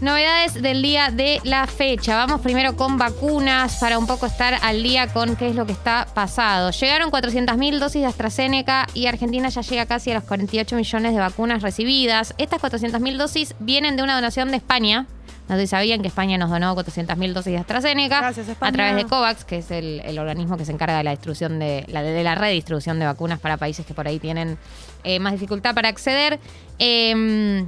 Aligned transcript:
Novedades 0.00 0.54
del 0.54 0.80
día 0.80 1.10
de 1.10 1.40
la 1.42 1.66
fecha. 1.66 2.14
Vamos 2.14 2.40
primero 2.40 2.76
con 2.76 2.98
vacunas 2.98 3.78
para 3.80 3.98
un 3.98 4.06
poco 4.06 4.26
estar 4.26 4.54
al 4.62 4.80
día 4.84 5.08
con 5.08 5.34
qué 5.34 5.48
es 5.48 5.56
lo 5.56 5.66
que 5.66 5.72
está 5.72 6.06
pasado. 6.14 6.70
Llegaron 6.70 7.10
400.000 7.10 7.80
dosis 7.80 8.02
de 8.02 8.06
AstraZeneca 8.06 8.86
y 8.94 9.06
Argentina 9.06 9.48
ya 9.48 9.60
llega 9.60 9.86
casi 9.86 10.12
a 10.12 10.14
los 10.14 10.22
48 10.22 10.76
millones 10.76 11.14
de 11.14 11.18
vacunas 11.18 11.62
recibidas. 11.62 12.32
Estas 12.38 12.62
400.000 12.62 13.16
dosis 13.16 13.56
vienen 13.58 13.96
de 13.96 14.04
una 14.04 14.14
donación 14.14 14.52
de 14.52 14.58
España. 14.58 15.08
No 15.48 15.56
sé 15.56 15.62
si 15.62 15.66
sabían 15.66 16.00
que 16.00 16.06
España 16.06 16.38
nos 16.38 16.50
donó 16.50 16.76
400.000 16.76 17.32
dosis 17.32 17.52
de 17.54 17.58
AstraZeneca 17.58 18.20
Gracias, 18.20 18.50
a 18.60 18.70
través 18.70 18.94
de 18.94 19.04
COVAX, 19.04 19.44
que 19.44 19.58
es 19.58 19.72
el, 19.72 20.00
el 20.04 20.20
organismo 20.20 20.56
que 20.56 20.64
se 20.64 20.70
encarga 20.70 20.98
de 20.98 21.02
la 21.02 21.10
distribución 21.10 21.58
de 21.58 21.84
la, 21.88 22.02
de 22.02 22.22
la 22.22 22.36
redistribución 22.36 23.00
de 23.00 23.06
vacunas 23.06 23.40
para 23.40 23.56
países 23.56 23.84
que 23.84 23.94
por 23.94 24.06
ahí 24.06 24.20
tienen 24.20 24.58
eh, 25.02 25.18
más 25.18 25.32
dificultad 25.32 25.74
para 25.74 25.88
acceder. 25.88 26.38
Em, 26.78 27.66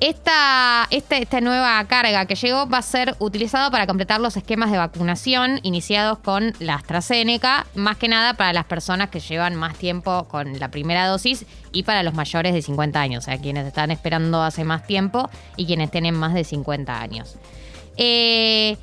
esta, 0.00 0.86
esta, 0.90 1.16
esta 1.16 1.40
nueva 1.40 1.82
carga 1.86 2.26
que 2.26 2.34
llegó 2.34 2.68
va 2.68 2.78
a 2.78 2.82
ser 2.82 3.14
utilizado 3.18 3.70
para 3.70 3.86
completar 3.86 4.20
los 4.20 4.36
esquemas 4.36 4.70
de 4.70 4.78
vacunación 4.78 5.60
iniciados 5.62 6.18
con 6.18 6.52
la 6.58 6.74
AstraZeneca, 6.74 7.66
más 7.74 7.96
que 7.96 8.08
nada 8.08 8.34
para 8.34 8.52
las 8.52 8.64
personas 8.64 9.10
que 9.10 9.20
llevan 9.20 9.54
más 9.54 9.76
tiempo 9.76 10.24
con 10.28 10.58
la 10.58 10.70
primera 10.70 11.06
dosis 11.06 11.46
y 11.72 11.84
para 11.84 12.02
los 12.02 12.14
mayores 12.14 12.54
de 12.54 12.62
50 12.62 13.00
años, 13.00 13.24
o 13.24 13.26
sea, 13.26 13.38
quienes 13.38 13.66
están 13.66 13.90
esperando 13.90 14.42
hace 14.42 14.64
más 14.64 14.86
tiempo 14.86 15.30
y 15.56 15.66
quienes 15.66 15.90
tienen 15.90 16.14
más 16.14 16.34
de 16.34 16.44
50 16.44 17.00
años. 17.00 17.36
Eh, 17.96 18.76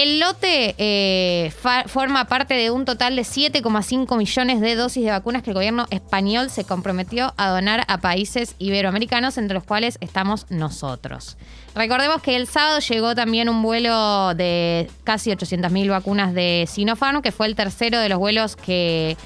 el 0.00 0.20
lote 0.20 0.74
eh, 0.78 1.52
forma 1.86 2.26
parte 2.26 2.54
de 2.54 2.70
un 2.70 2.84
total 2.84 3.16
de 3.16 3.22
7,5 3.22 4.16
millones 4.16 4.60
de 4.60 4.74
dosis 4.74 5.04
de 5.04 5.10
vacunas 5.10 5.42
que 5.42 5.50
el 5.50 5.54
gobierno 5.54 5.86
español 5.90 6.50
se 6.50 6.64
comprometió 6.64 7.32
a 7.36 7.48
donar 7.48 7.84
a 7.88 7.98
países 7.98 8.54
iberoamericanos, 8.58 9.38
entre 9.38 9.54
los 9.54 9.64
cuales 9.64 9.98
estamos 10.00 10.46
nosotros. 10.50 11.36
Recordemos 11.74 12.22
que 12.22 12.36
el 12.36 12.46
sábado 12.46 12.80
llegó 12.80 13.14
también 13.14 13.48
un 13.48 13.62
vuelo 13.62 14.34
de 14.34 14.90
casi 15.04 15.30
800.000 15.30 15.90
vacunas 15.90 16.34
de 16.34 16.66
Sinopharm, 16.68 17.22
que 17.22 17.32
fue 17.32 17.46
el 17.46 17.54
tercero 17.54 17.98
de 17.98 18.08
los 18.08 18.18
vuelos 18.18 18.56
que 18.56 19.16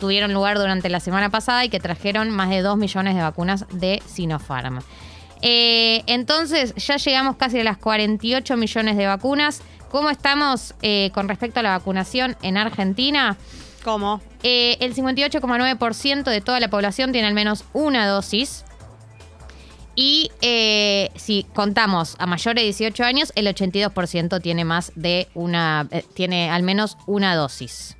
tuvieron 0.00 0.32
lugar 0.32 0.58
durante 0.58 0.88
la 0.88 1.00
semana 1.00 1.30
pasada 1.30 1.64
y 1.64 1.68
que 1.68 1.78
trajeron 1.78 2.30
más 2.30 2.50
de 2.50 2.62
2 2.62 2.76
millones 2.76 3.14
de 3.14 3.22
vacunas 3.22 3.66
de 3.72 4.02
Sinopharm. 4.06 4.80
Eh, 5.42 6.02
entonces, 6.06 6.74
ya 6.74 6.96
llegamos 6.96 7.36
casi 7.36 7.60
a 7.60 7.64
las 7.64 7.78
48 7.78 8.56
millones 8.56 8.96
de 8.96 9.06
vacunas. 9.06 9.62
¿Cómo 9.90 10.08
estamos 10.08 10.74
eh, 10.82 11.10
con 11.12 11.28
respecto 11.28 11.60
a 11.60 11.62
la 11.62 11.70
vacunación 11.70 12.36
en 12.42 12.56
Argentina? 12.56 13.36
¿Cómo? 13.82 14.20
Eh, 14.42 14.76
el 14.80 14.94
58,9% 14.94 16.24
de 16.24 16.40
toda 16.40 16.60
la 16.60 16.68
población 16.68 17.12
tiene 17.12 17.26
al 17.26 17.34
menos 17.34 17.64
una 17.72 18.06
dosis. 18.06 18.64
Y 19.96 20.30
eh, 20.40 21.10
si 21.16 21.44
contamos 21.52 22.14
a 22.18 22.26
mayores 22.26 22.62
de 22.62 22.66
18 22.66 23.04
años, 23.04 23.32
el 23.34 23.46
82% 23.48 24.40
tiene 24.40 24.64
más 24.64 24.92
de 24.94 25.28
una. 25.34 25.88
eh, 25.90 26.04
tiene 26.14 26.50
al 26.50 26.62
menos 26.62 26.96
una 27.06 27.34
dosis. 27.34 27.96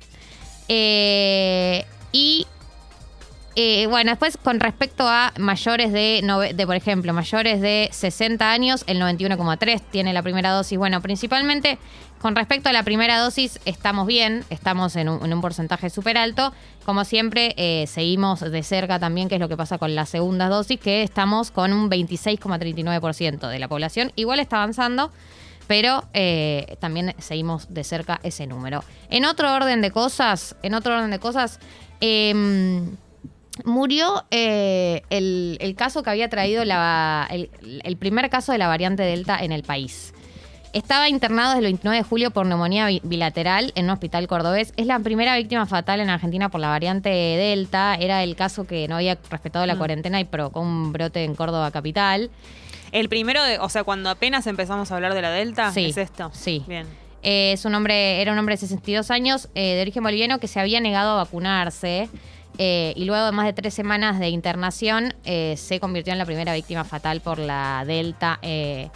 Eh, 0.69 1.85
y 2.13 2.47
eh, 3.63 3.87
bueno, 3.87 4.11
después 4.11 4.37
con 4.37 4.59
respecto 4.59 5.07
a 5.07 5.33
mayores 5.37 5.91
de, 5.91 6.23
de, 6.55 6.65
por 6.65 6.75
ejemplo, 6.75 7.13
mayores 7.13 7.61
de 7.61 7.89
60 7.91 8.51
años, 8.51 8.83
el 8.87 8.99
91,3 8.99 9.81
tiene 9.91 10.13
la 10.13 10.23
primera 10.23 10.51
dosis. 10.51 10.79
Bueno, 10.79 10.99
principalmente 11.01 11.77
con 12.19 12.35
respecto 12.35 12.69
a 12.69 12.71
la 12.71 12.81
primera 12.81 13.19
dosis 13.19 13.59
estamos 13.65 14.07
bien, 14.07 14.45
estamos 14.49 14.95
en 14.95 15.09
un, 15.09 15.23
en 15.23 15.31
un 15.31 15.41
porcentaje 15.41 15.91
súper 15.91 16.17
alto. 16.17 16.53
Como 16.85 17.05
siempre, 17.05 17.53
eh, 17.57 17.85
seguimos 17.85 18.39
de 18.39 18.63
cerca 18.63 18.97
también 18.97 19.29
qué 19.29 19.35
es 19.35 19.41
lo 19.41 19.47
que 19.47 19.57
pasa 19.57 19.77
con 19.77 19.93
la 19.93 20.07
segunda 20.07 20.49
dosis, 20.49 20.79
que 20.79 21.03
estamos 21.03 21.51
con 21.51 21.71
un 21.71 21.87
26,39% 21.87 23.47
de 23.47 23.59
la 23.59 23.67
población. 23.67 24.11
Igual 24.15 24.39
está 24.39 24.57
avanzando 24.57 25.11
pero 25.67 26.03
eh, 26.13 26.75
también 26.81 27.15
seguimos 27.19 27.73
de 27.73 27.85
cerca 27.85 28.19
ese 28.23 28.45
número. 28.45 28.83
En 29.09 29.23
otro 29.23 29.53
orden 29.53 29.79
de 29.79 29.91
cosas, 29.91 30.57
en 30.63 30.73
otro 30.73 30.97
orden 30.97 31.11
de 31.11 31.19
cosas, 31.19 31.59
eh, 32.01 32.33
murió 33.65 34.23
eh, 34.31 35.03
el, 35.09 35.57
el 35.61 35.75
caso 35.75 36.03
que 36.03 36.09
había 36.09 36.29
traído 36.29 36.65
la, 36.65 37.27
el, 37.29 37.49
el 37.83 37.97
primer 37.97 38.29
caso 38.29 38.51
de 38.51 38.57
la 38.57 38.67
variante 38.67 39.03
Delta 39.03 39.37
en 39.39 39.51
el 39.51 39.63
país. 39.63 40.13
Estaba 40.73 41.09
internado 41.09 41.49
desde 41.49 41.59
el 41.59 41.65
29 41.65 41.97
de 41.97 42.03
julio 42.03 42.31
por 42.31 42.45
neumonía 42.45 42.85
bi- 42.87 43.01
bilateral 43.03 43.73
en 43.75 43.85
un 43.85 43.89
hospital 43.91 44.25
cordobés. 44.27 44.71
Es 44.77 44.85
la 44.85 44.97
primera 44.99 45.35
víctima 45.35 45.65
fatal 45.65 45.99
en 45.99 46.09
Argentina 46.09 46.47
por 46.47 46.61
la 46.61 46.69
variante 46.69 47.09
Delta. 47.09 47.95
Era 47.95 48.23
el 48.23 48.37
caso 48.37 48.65
que 48.65 48.87
no 48.87 48.95
había 48.95 49.17
respetado 49.29 49.65
la 49.65 49.75
cuarentena 49.77 50.21
y 50.21 50.23
provocó 50.23 50.61
un 50.61 50.93
brote 50.93 51.25
en 51.25 51.35
Córdoba 51.35 51.71
capital. 51.71 52.29
El 52.93 53.09
primero, 53.09 53.43
de, 53.43 53.59
o 53.59 53.67
sea, 53.67 53.83
cuando 53.83 54.09
apenas 54.09 54.47
empezamos 54.47 54.89
a 54.91 54.95
hablar 54.95 55.13
de 55.13 55.21
la 55.21 55.31
Delta, 55.31 55.73
Sí, 55.73 55.87
¿es 55.87 55.97
esto? 55.97 56.31
sí. 56.33 56.63
Bien. 56.67 56.87
Eh, 57.23 57.51
es 57.51 57.65
un 57.65 57.75
hombre, 57.75 58.21
era 58.21 58.31
un 58.31 58.39
hombre 58.39 58.53
de 58.55 58.57
62 58.61 59.11
años, 59.11 59.49
eh, 59.55 59.75
de 59.75 59.81
origen 59.81 60.01
boliviano, 60.03 60.39
que 60.39 60.47
se 60.47 60.59
había 60.59 60.79
negado 60.79 61.11
a 61.11 61.15
vacunarse. 61.23 62.09
Eh, 62.63 62.93
y 62.95 63.05
luego 63.05 63.25
de 63.25 63.31
más 63.31 63.45
de 63.47 63.53
tres 63.53 63.73
semanas 63.73 64.19
de 64.19 64.29
internación, 64.29 65.15
eh, 65.25 65.55
se 65.57 65.79
convirtió 65.79 66.13
en 66.13 66.19
la 66.19 66.25
primera 66.25 66.53
víctima 66.53 66.83
fatal 66.83 67.19
por 67.21 67.39
la 67.39 67.83
Delta 67.87 68.37
eh, 68.43 68.89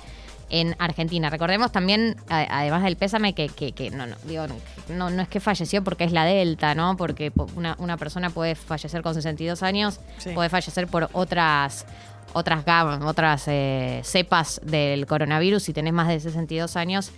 en 0.51 0.75
Argentina. 0.77 1.31
Recordemos 1.31 1.71
también, 1.71 2.15
además 2.29 2.83
del 2.83 2.95
pésame, 2.95 3.33
que, 3.33 3.49
que- 3.49 3.71
que 3.71 3.89
no, 3.89 4.05
no, 4.05 4.15
digo, 4.25 4.45
no, 4.89 5.09
no 5.09 5.21
es 5.23 5.27
que 5.27 5.39
falleció 5.39 5.83
porque 5.83 6.03
es 6.03 6.11
la 6.11 6.25
Delta, 6.25 6.75
¿no? 6.75 6.95
Porque 6.95 7.31
po- 7.31 7.47
una, 7.55 7.75
una 7.79 7.97
persona 7.97 8.29
puede 8.29 8.53
fallecer 8.53 9.01
con 9.01 9.15
62 9.15 9.63
años, 9.63 9.99
Sí. 10.19 10.29
puede 10.35 10.49
fallecer 10.49 10.87
por 10.87 11.09
otras 11.13 11.87
otras 12.33 12.65
gamas, 12.65 13.01
otras 13.03 13.45
eh, 13.47 14.01
cepas 14.03 14.59
del 14.63 15.05
coronavirus 15.07 15.63
si 15.63 15.73
tenés 15.73 15.93
más 15.93 16.09
de 16.09 16.19
62 16.19 16.75
años 16.75 17.11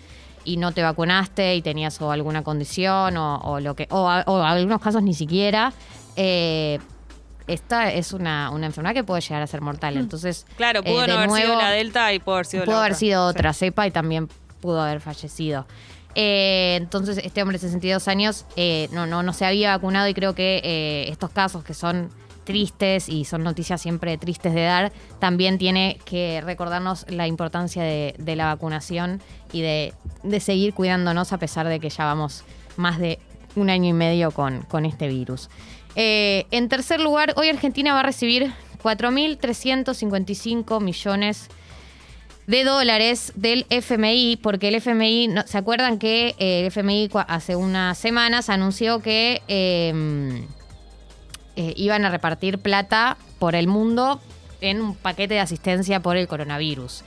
y 0.45 0.57
no 0.57 0.71
te 0.73 0.83
vacunaste 0.83 1.55
y 1.55 1.61
tenías 1.63 1.99
o 2.01 2.11
alguna 2.11 2.43
condición 2.43 3.17
o, 3.17 3.37
o 3.39 3.59
lo 3.59 3.75
que 3.75 3.87
o, 3.89 4.03
o 4.05 4.43
algunos 4.43 4.79
casos 4.79 5.01
ni 5.01 5.15
siquiera 5.15 5.73
eh, 6.17 6.79
esta 7.47 7.93
es 7.93 8.11
una, 8.11 8.49
una 8.49 8.65
enfermedad 8.65 8.93
que 8.93 9.05
puede 9.05 9.21
llegar 9.21 9.41
a 9.41 9.47
ser 9.47 9.61
mortal 9.61 9.95
entonces 9.95 10.45
Claro, 10.57 10.83
pudo 10.83 11.05
eh, 11.05 11.07
no 11.07 11.13
de 11.13 11.19
haber 11.23 11.29
sido 11.31 11.55
la 11.55 11.71
Delta 11.71 12.11
y 12.13 12.19
pudo 12.19 12.35
haber 12.35 12.45
sido 12.45 12.61
la 12.61 12.65
pudo 12.65 12.77
haber 12.79 12.91
otra. 12.91 12.99
sido 12.99 13.29
Sí. 13.29 13.35
otra 13.37 13.53
cepa 13.53 13.87
y 13.87 13.91
también 13.91 14.27
pudo 14.59 14.81
haber 14.81 14.99
fallecido. 14.99 15.65
Eh, 16.15 16.75
entonces, 16.81 17.19
este 17.23 17.41
hombre 17.43 17.57
de 17.59 17.61
62 17.61 18.07
años 18.07 18.45
eh, 18.55 18.89
no, 18.91 19.05
no, 19.05 19.21
no 19.23 19.33
se 19.33 19.45
había 19.45 19.69
vacunado 19.75 20.07
y 20.07 20.13
creo 20.15 20.33
que 20.33 21.05
estos 21.09 21.29
casos 21.29 21.63
que 21.63 21.75
son 21.75 22.09
tristes 22.43 23.07
y 23.07 23.23
son 23.25 23.43
noticias 23.43 23.79
siempre 23.81 24.17
tristes 24.17 24.53
de 24.53 24.63
dar, 24.63 24.91
también 25.19 25.57
tiene 25.57 25.99
que 26.05 26.41
recordarnos 26.43 27.05
la 27.09 27.27
importancia 27.27 27.83
de, 27.83 28.15
de 28.17 28.35
la 28.35 28.45
vacunación 28.45 29.21
y 29.53 29.61
de, 29.61 29.93
de 30.23 30.39
seguir 30.39 30.73
cuidándonos 30.73 31.33
a 31.33 31.37
pesar 31.37 31.67
de 31.67 31.79
que 31.79 31.89
ya 31.89 32.05
vamos 32.05 32.43
más 32.77 32.97
de 32.99 33.19
un 33.55 33.69
año 33.69 33.89
y 33.89 33.93
medio 33.93 34.31
con, 34.31 34.61
con 34.63 34.85
este 34.85 35.07
virus. 35.07 35.49
Eh, 35.95 36.45
en 36.51 36.69
tercer 36.69 36.99
lugar, 36.99 37.33
hoy 37.37 37.49
Argentina 37.49 37.93
va 37.93 38.01
a 38.01 38.03
recibir 38.03 38.51
4.355 38.83 40.81
millones 40.81 41.47
de 42.45 42.63
dólares 42.63 43.33
del 43.35 43.65
FMI, 43.69 44.37
porque 44.41 44.69
el 44.69 44.75
FMI, 44.75 45.27
no- 45.27 45.45
¿se 45.45 45.57
acuerdan 45.57 45.99
que 45.99 46.35
eh, 46.39 46.61
el 46.61 46.65
FMI 46.67 47.09
hace 47.27 47.55
unas 47.55 47.97
semanas 47.97 48.49
anunció 48.49 49.01
que 49.01 49.41
eh, 49.47 50.43
eh, 51.55 51.73
iban 51.75 52.05
a 52.05 52.09
repartir 52.09 52.59
plata 52.59 53.17
por 53.39 53.55
el 53.55 53.67
mundo 53.67 54.21
en 54.61 54.81
un 54.81 54.95
paquete 54.95 55.33
de 55.33 55.39
asistencia 55.41 55.99
por 56.01 56.15
el 56.15 56.27
coronavirus? 56.27 57.03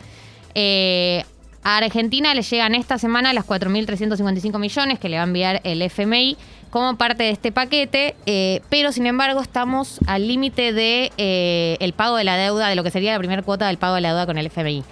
A 1.63 1.77
Argentina 1.77 2.33
le 2.35 2.43
llegan 2.43 2.75
esta 2.75 2.99
semana 2.99 3.33
las 3.35 3.47
4.355 3.47 4.59
millones 4.59 4.99
que 4.99 5.09
le 5.11 5.17
va 5.17 5.23
a 5.23 5.27
enviar 5.27 5.61
el 5.65 5.83
FMI 5.83 6.39
como 6.71 6.97
parte 6.97 7.25
de 7.25 7.31
este 7.31 7.53
paquete, 7.53 8.17
eh, 8.27 8.63
pero 8.71 8.93
sin 8.93 9.07
embargo 9.07 9.41
estamos 9.43 9.99
al 10.07 10.27
límite 10.27 10.73
de 10.73 11.13
eh, 11.19 11.77
el 11.81 11.93
pago 11.93 12.17
de 12.17 12.25
la 12.25 12.37
deuda, 12.37 12.69
de 12.69 12.77
lo 12.77 12.83
que 12.83 12.91
sería 12.91 13.13
la 13.13 13.19
primera 13.19 13.43
cuota 13.43 13.67
del 13.67 13.77
pago 13.77 13.97
de 13.97 14.01
la 14.01 14.11
deuda 14.11 14.27
con 14.27 14.39
el 14.39 14.47
FMI. 14.47 14.85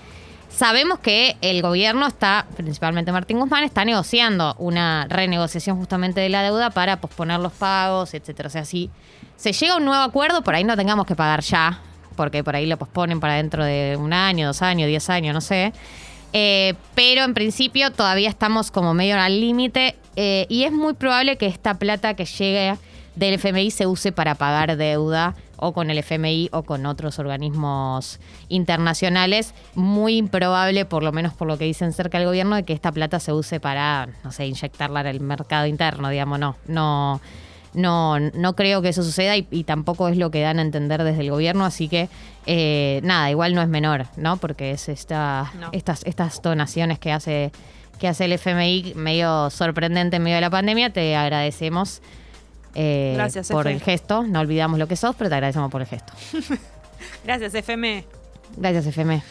Sabemos 0.51 0.99
que 0.99 1.37
el 1.41 1.62
gobierno 1.62 2.07
está, 2.07 2.47
principalmente 2.57 3.13
Martín 3.13 3.39
Guzmán, 3.39 3.65
está 3.65 3.84
negociando 3.84 4.54
una 4.59 5.07
renegociación 5.09 5.78
justamente 5.78 6.21
de 6.21 6.28
la 6.28 6.42
deuda 6.42 6.71
para 6.71 7.01
posponer 7.01 7.39
los 7.39 7.53
pagos, 7.53 8.13
etcétera. 8.13 8.48
O 8.48 8.51
sea, 8.51 8.65
si 8.65 8.91
se 9.37 9.53
llega 9.53 9.75
a 9.75 9.77
un 9.77 9.84
nuevo 9.84 10.03
acuerdo, 10.03 10.42
por 10.42 10.54
ahí 10.54 10.65
no 10.65 10.77
tengamos 10.77 11.07
que 11.07 11.15
pagar 11.15 11.42
ya, 11.42 11.81
porque 12.16 12.42
por 12.42 12.57
ahí 12.57 12.66
lo 12.66 12.77
posponen 12.77 13.21
para 13.21 13.34
dentro 13.34 13.65
de 13.65 13.97
un 13.98 14.13
año, 14.13 14.48
dos 14.48 14.60
años, 14.60 14.89
diez 14.89 15.09
años, 15.09 15.33
no 15.33 15.41
sé. 15.41 15.72
Eh, 16.33 16.75
pero 16.95 17.25
en 17.25 17.34
principio 17.34 17.91
todavía 17.91 18.28
estamos 18.28 18.71
como 18.71 18.95
medio 18.95 19.19
al 19.19 19.41
límite 19.41 19.97
eh, 20.16 20.47
y 20.48 20.65
es 20.65 20.72
muy 20.72 20.95
probable 20.95 21.36
que 21.36 21.47
esta 21.47 21.78
plata 21.78 22.15
que 22.15 22.27
llegue 22.27 22.77
del 23.16 23.34
FMI 23.34 23.71
se 23.71 23.86
use 23.86 24.13
para 24.13 24.34
pagar 24.34 24.77
deuda 24.77 25.34
o 25.57 25.72
con 25.72 25.91
el 25.91 25.98
FMI 25.98 26.51
o 26.53 26.63
con 26.63 26.86
otros 26.86 27.19
organismos 27.19 28.21
internacionales. 28.48 29.54
Muy 29.75 30.16
improbable, 30.16 30.84
por 30.84 31.03
lo 31.03 31.13
menos 31.13 31.34
por 31.34 31.48
lo 31.48 31.59
que 31.59 31.65
dicen 31.65 31.92
cerca 31.92 32.19
del 32.19 32.28
gobierno, 32.28 32.57
de 32.57 32.65
que 32.65 32.72
esta 32.72 32.92
plata 32.92 33.19
se 33.19 33.33
use 33.33 33.59
para, 33.59 34.09
no 34.22 34.30
sé, 34.30 34.47
inyectarla 34.47 35.01
en 35.01 35.07
el 35.09 35.21
mercado 35.21 35.66
interno, 35.66 36.09
digamos, 36.10 36.39
no. 36.39 36.57
No, 36.66 37.21
no, 37.74 38.18
no 38.18 38.54
creo 38.56 38.82
que 38.82 38.88
eso 38.88 39.03
suceda 39.03 39.36
y, 39.36 39.47
y 39.50 39.65
tampoco 39.65 40.09
es 40.09 40.16
lo 40.16 40.30
que 40.30 40.41
dan 40.41 40.59
a 40.59 40.62
entender 40.62 41.03
desde 41.04 41.20
el 41.22 41.30
gobierno, 41.30 41.65
así 41.65 41.88
que 41.88 42.09
eh, 42.47 43.00
nada, 43.04 43.30
igual 43.30 43.54
no 43.54 43.62
es 43.62 43.68
menor, 43.68 44.06
¿no? 44.16 44.36
Porque 44.38 44.70
es 44.72 44.88
esta, 44.88 45.53
No. 45.59 45.68
estas, 45.72 46.03
estas 46.06 46.41
donaciones 46.42 46.98
que 46.98 47.12
hace, 47.12 47.53
que 47.98 48.09
hace 48.09 48.24
el 48.24 48.32
FMI 48.32 48.92
medio 48.97 49.50
sorprendente 49.50 50.16
en 50.16 50.22
medio 50.22 50.36
de 50.36 50.41
la 50.42 50.50
pandemia, 50.50 50.91
te 50.92 51.15
agradecemos. 51.16 52.00
eh, 52.74 53.12
Gracias, 53.16 53.48
por 53.48 53.66
el 53.68 53.80
gesto. 53.80 54.22
No 54.22 54.41
olvidamos 54.41 54.78
lo 54.78 54.86
que 54.88 54.97
sos, 54.97 55.15
pero 55.16 55.28
te 55.28 55.34
agradecemos 55.36 55.70
por 55.70 55.80
el 55.82 55.86
gesto. 55.88 56.12
Gracias, 57.24 57.54
FM. 57.54 58.04
Gracias, 58.56 58.86
FM. 58.86 59.22